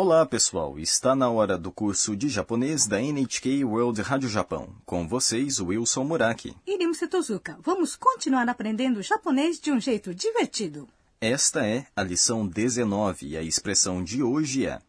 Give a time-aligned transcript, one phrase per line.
[0.00, 0.78] Olá, pessoal!
[0.78, 4.68] Está na hora do curso de japonês da NHK World Rádio Japão.
[4.86, 6.56] Com vocês, Wilson Muraki.
[6.64, 10.88] Irim Setozuka, vamos continuar aprendendo japonês de um jeito divertido.
[11.20, 14.80] Esta é a lição 19 e a expressão de hoje é...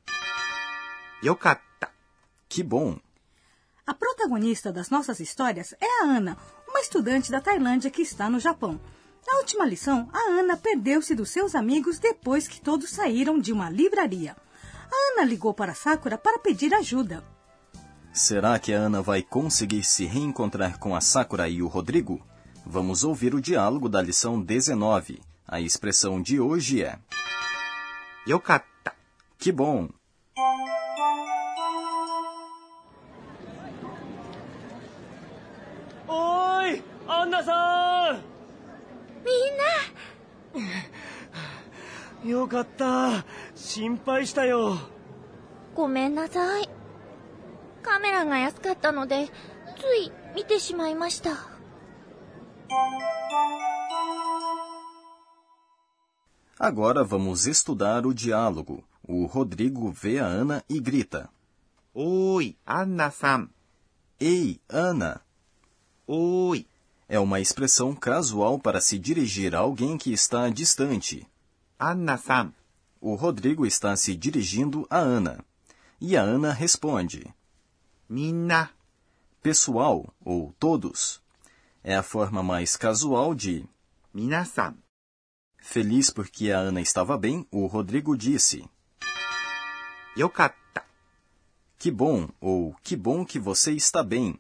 [1.23, 1.89] Yokatta.
[2.47, 2.99] Que bom!
[3.87, 6.37] A protagonista das nossas histórias é a Ana,
[6.67, 8.79] uma estudante da Tailândia que está no Japão.
[9.25, 13.71] Na última lição, a Ana perdeu-se dos seus amigos depois que todos saíram de uma
[13.71, 14.35] livraria.
[15.18, 17.24] A Ana ligou para Sakura para pedir ajuda.
[18.12, 22.24] Será que a Ana vai conseguir se reencontrar com a Sakura e o Rodrigo?
[22.64, 25.20] Vamos ouvir o diálogo da lição 19.
[25.46, 26.98] A expressão de hoje é
[28.26, 28.94] よかった。
[29.38, 29.90] que bom.
[36.06, 38.22] おーいアンナさん
[39.24, 40.62] みん
[42.24, 44.78] なよかった心配したよ
[45.78, 46.68] ごめんなさい。
[47.82, 51.54] カメラが安かったので、つい見てしまいました。
[56.58, 58.84] Agora vamos estudar o diálogo.
[59.06, 61.28] O Rodrigo vê a Ana e grita:
[61.94, 63.50] おーい、アンナさん。
[64.18, 65.20] Ei, Ana!
[66.06, 66.66] おーい、
[67.08, 71.26] É uma expressão casual para se dirigir a alguém que está distante.
[71.78, 72.54] アンナさん。
[73.00, 75.44] O Rodrigo está se dirigindo a Ana.
[76.01, 77.33] e a Ana responde:
[78.07, 78.71] Minna.
[79.41, 81.21] Pessoal ou todos.
[81.83, 83.65] É a forma mais casual de
[84.13, 84.75] Minasan.
[85.57, 88.69] Feliz porque a Ana estava bem, o Rodrigo disse:
[90.17, 90.83] Yokatta.
[91.77, 94.39] Que bom ou que bom que você está bem.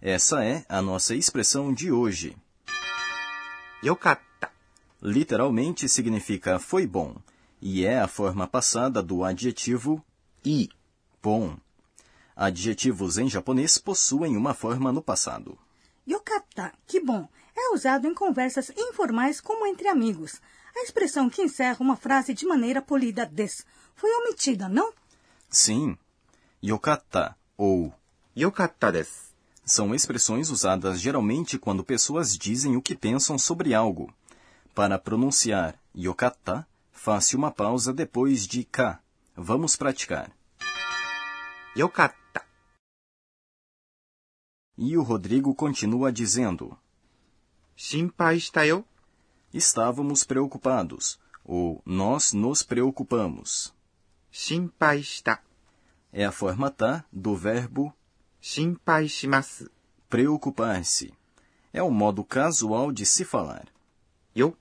[0.00, 2.36] Essa é a nossa expressão de hoje.
[3.84, 4.50] Yokatta.
[5.02, 7.16] Literalmente significa foi bom
[7.60, 10.04] e é a forma passada do adjetivo
[10.44, 10.68] i
[11.22, 11.56] bom,
[12.40, 15.58] Adjetivos em japonês possuem uma forma no passado.
[16.08, 20.40] Yokata, que bom, é usado em conversas informais como entre amigos.
[20.74, 24.90] A expressão que encerra uma frase de maneira polida des foi omitida, não?
[25.50, 25.98] Sim.
[26.64, 27.92] Yokata ou
[28.34, 29.30] Yokata des
[29.62, 34.10] são expressões usadas geralmente quando pessoas dizem o que pensam sobre algo.
[34.74, 38.98] Para pronunciar yokata, faça uma pausa depois de ka.
[39.36, 40.32] Vamos praticar.
[41.75, 42.45] よかった。
[44.77, 46.77] E o Rodrigo continua dizendo:
[47.75, 48.85] 心配したよ。
[49.53, 53.73] Estávamos preocupados, ou nós nos preocupamos.
[54.31, 55.41] 心配した。
[56.11, 57.93] É a forma tá do verbo
[58.41, 59.71] 心配します。
[60.09, 61.13] preocupar-se.
[61.73, 63.65] É um modo casual de se falar.
[64.35, 64.57] よ、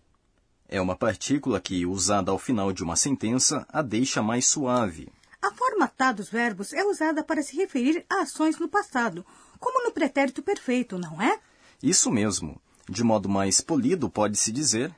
[0.68, 5.12] É uma partícula que, usada ao final de uma sentença, a deixa mais suave.
[5.42, 9.24] A forma tá dos verbos é usada para se referir a ações no passado,
[9.58, 11.38] como no pretérito perfeito, não é?
[11.82, 12.60] Isso mesmo.
[12.88, 14.94] De modo mais polido, pode-se dizer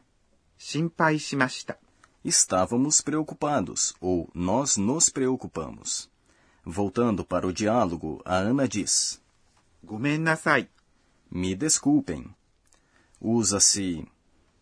[0.59, 1.79] 心配しました。
[2.25, 6.11] estávamos preocupados ou nós nos preocupamos.
[6.65, 9.21] Voltando para o diálogo, a Ana diz:
[9.85, 10.69] ごめんなさい。
[11.31, 12.35] Me desculpem.
[13.21, 14.07] Usa-se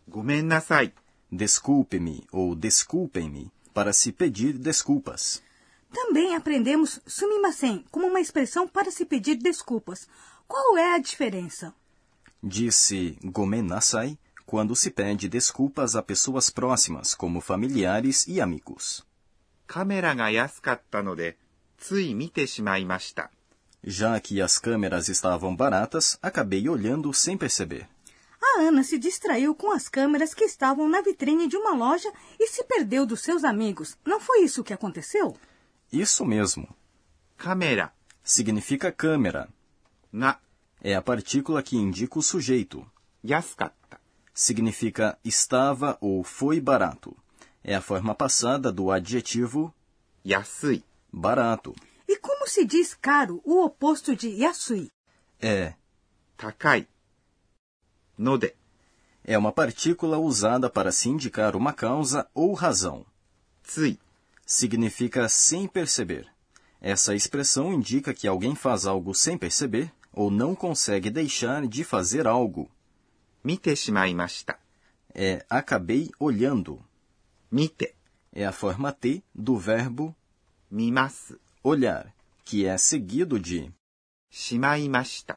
[0.07, 0.93] ごめんなさい。
[1.31, 5.41] desculpe-me ou desculpem-me para se pedir desculpas.
[5.92, 10.08] Também aprendemos sumimasen como uma expressão para se pedir desculpas.
[10.46, 11.74] Qual é a diferença?
[12.42, 19.06] Disse gomenasai quando se pede desculpas a pessoas próximas, como familiares e amigos.
[23.84, 27.88] Já que as câmeras estavam baratas, acabei olhando sem perceber.
[28.42, 32.48] A Ana se distraiu com as câmeras que estavam na vitrine de uma loja e
[32.48, 33.96] se perdeu dos seus amigos.
[34.04, 35.36] Não foi isso que aconteceu?
[35.92, 36.68] Isso mesmo.
[37.36, 37.92] Câmera
[38.22, 39.48] significa câmera.
[40.12, 40.38] Na
[40.80, 42.86] é a partícula que indica o sujeito.
[43.24, 44.00] Yasukatta
[44.32, 47.16] significa estava ou foi barato.
[47.62, 49.74] É a forma passada do adjetivo
[50.24, 51.74] yasui, barato.
[52.08, 54.90] E como se diz caro, o oposto de yasui?
[55.40, 55.74] É
[56.36, 56.88] takai.
[58.16, 58.54] Node
[59.24, 63.04] é uma partícula usada para se indicar uma causa ou razão.
[63.62, 63.98] Tsui
[64.50, 66.26] significa sem perceber.
[66.80, 72.26] Essa expressão indica que alguém faz algo sem perceber ou não consegue deixar de fazer
[72.26, 72.68] algo.
[73.44, 74.58] Mite shimaimashita.
[75.14, 76.84] É acabei olhando.
[77.48, 77.94] Mite
[78.32, 80.16] é a forma T do verbo
[80.68, 82.12] mimasu, olhar,
[82.44, 83.72] que é seguido de
[84.30, 85.34] shimaimashita.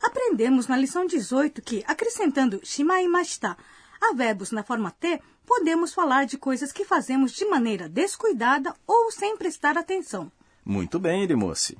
[0.00, 3.56] Aprendemos na lição 18 que, acrescentando shimaimashita
[4.02, 9.12] há verbos na forma T, podemos falar de coisas que fazemos de maneira descuidada ou
[9.12, 10.30] sem prestar atenção.
[10.64, 11.78] Muito bem, Irimoce.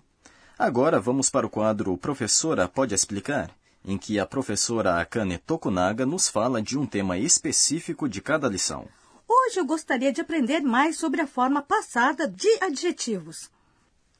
[0.59, 3.51] Agora vamos para o quadro Professora Pode Explicar,
[3.85, 8.87] em que a professora Akane Tokunaga nos fala de um tema específico de cada lição.
[9.29, 13.51] Hoje eu gostaria de aprender mais sobre a forma passada de adjetivos.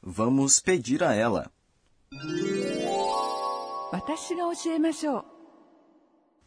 [0.01, 1.49] Vamos pedir a ela.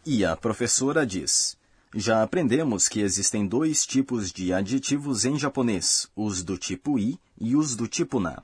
[0.08, 1.58] E a professora diz:
[1.93, 7.56] Já aprendemos que existem dois tipos de adjetivos em japonês, os do tipo i e
[7.56, 8.41] os do tipo na.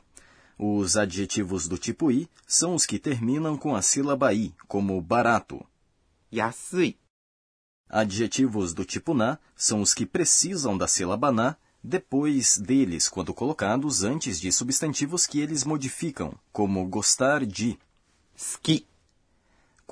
[0.58, 5.64] Os adjetivos do tipo i são os que terminam com a sílaba i, como barato.
[6.34, 6.98] Yasui.
[7.88, 14.02] Adjetivos do tipo na são os que precisam da sílaba na depois deles, quando colocados
[14.02, 17.78] antes de substantivos que eles modificam, como gostar de.
[18.34, 18.84] Ski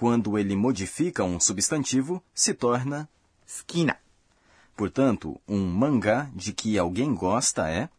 [0.01, 3.07] quando ele modifica um substantivo, se torna
[3.47, 3.99] skina.
[4.75, 7.91] Portanto, um mangá de que alguém gosta é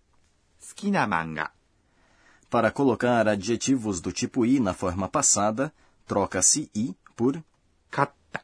[0.59, 1.51] skina manga.
[2.49, 5.71] Para colocar adjetivos do tipo i na forma passada,
[6.07, 7.39] troca-se i por
[7.91, 8.41] katta.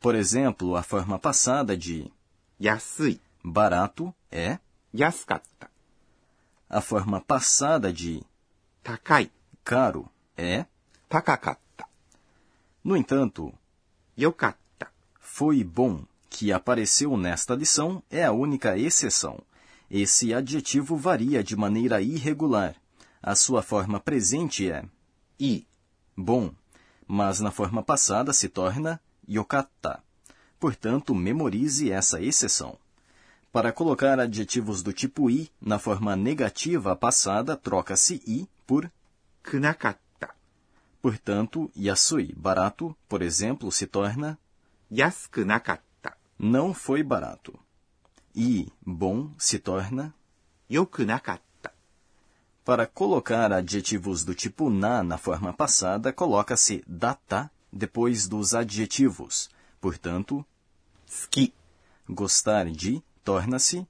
[0.00, 2.10] Por exemplo, a forma passada de
[2.60, 4.58] yasui, barato, é
[4.92, 5.70] yasukatta.
[6.68, 8.20] A forma passada de
[8.82, 9.30] takai,
[9.62, 10.66] caro, é
[11.08, 11.69] takakatta.
[12.82, 13.52] No entanto,
[14.18, 19.42] Yokata foi bom que apareceu nesta lição é a única exceção.
[19.90, 22.74] Esse adjetivo varia de maneira irregular.
[23.22, 24.84] A sua forma presente é
[25.38, 25.66] i,
[26.16, 26.52] bom,
[27.06, 30.02] mas na forma passada se torna yokata.
[30.58, 32.78] Portanto, memorize essa exceção.
[33.52, 38.90] Para colocar adjetivos do tipo i na forma negativa passada, troca-se i por
[39.42, 40.09] kunakata.
[41.01, 44.37] portanto, yasui, barato, por exemplo, se torna
[44.91, 47.57] 安くなかった、 não foi barato.
[48.35, 50.13] E bom se torna.
[50.69, 51.71] 良くなかった、
[52.63, 59.49] Para colocar adjetivos do tipo na na forma passada, coloca-se data depois dos adjetivos.
[59.79, 60.45] Portanto,
[61.07, 61.53] 好き、
[62.09, 63.81] gostar de torna-se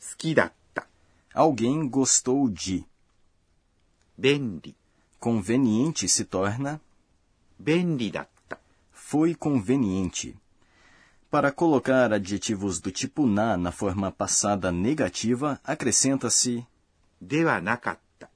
[0.00, 0.86] 好きだった、
[1.34, 2.86] alguém gostou de.
[4.18, 4.74] 便利、
[5.22, 6.80] Conveniente se torna
[7.58, 8.58] 便利だった、
[8.92, 10.36] foi conveniente.
[11.30, 16.64] Para colocar adjetivos do tipo na na forma passada negativa, acrescenta-se
[17.20, 18.30] ではなかった、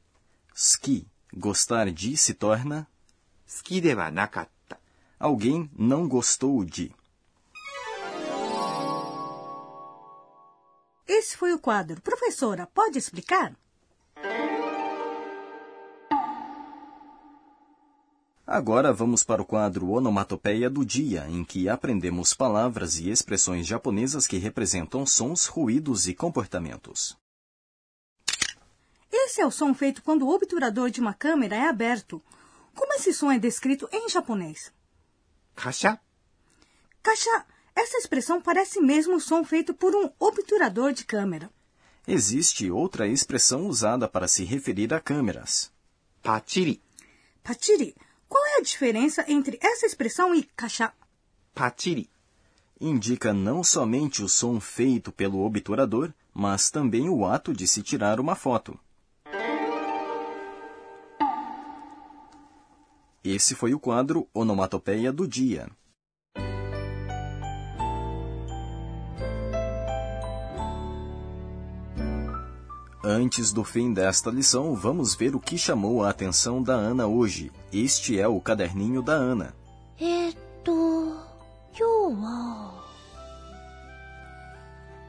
[0.55, 1.07] ski.
[1.39, 2.87] Gostar de se torna
[3.47, 4.79] 好きではなかった、
[5.19, 6.93] alguém não gostou de.
[11.07, 12.01] Esse foi o quadro.
[12.01, 13.55] Professora, pode explicar?
[18.58, 24.26] Agora vamos para o quadro Onomatopeia do Dia, em que aprendemos palavras e expressões japonesas
[24.26, 27.16] que representam sons, ruídos e comportamentos.
[29.12, 32.20] Esse é o som feito quando o obturador de uma câmera é aberto.
[32.74, 34.74] Como esse som é descrito em japonês?
[35.56, 36.00] Kasha.
[37.04, 37.46] Kasha.
[37.76, 41.52] Essa expressão parece mesmo o som feito por um obturador de câmera.
[42.08, 45.72] Existe outra expressão usada para se referir a câmeras.
[46.24, 46.82] Patiri.
[47.44, 47.96] Patiri
[48.58, 50.94] a diferença entre essa expressão e cachá?
[51.54, 52.10] Patiri
[52.80, 58.20] indica não somente o som feito pelo obturador, mas também o ato de se tirar
[58.20, 58.80] uma foto.
[63.24, 65.70] Esse foi o quadro Onomatopeia do Dia.
[73.10, 77.54] Antes do fim desta lição, vamos ver o que chamou a atenção da Ana hoje.
[77.72, 79.56] Este é o caderninho da Ana.
[79.98, 80.34] É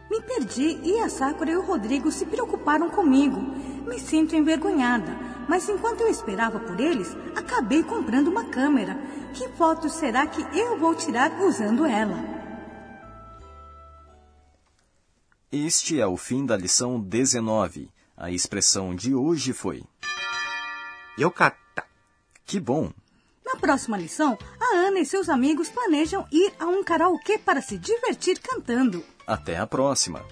[0.08, 3.40] Me perdi e a Sakura e o Rodrigo se preocuparam comigo.
[3.84, 8.96] Me sinto envergonhada, mas enquanto eu esperava por eles, acabei comprando uma câmera.
[9.34, 12.37] Que fotos será que eu vou tirar usando ela?
[15.50, 17.90] Este é o fim da lição 19.
[18.14, 19.82] A expressão de hoje foi.
[21.18, 21.86] Yokata.
[22.44, 22.92] Que bom!
[23.42, 27.78] Na próxima lição, a Ana e seus amigos planejam ir a um karaokê para se
[27.78, 29.02] divertir cantando.
[29.26, 30.22] Até a próxima!